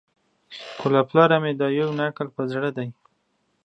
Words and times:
خو 0.79 0.87
له 0.95 1.01
پلاره 1.09 1.37
مي 1.43 1.51
دا 1.61 1.67
یو 1.79 1.89
نکل 1.99 2.27
په 2.35 2.41
زړه 2.51 2.69
دی 2.77 2.87